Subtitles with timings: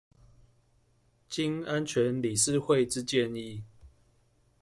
[1.29, 3.61] 經安全理事會之建議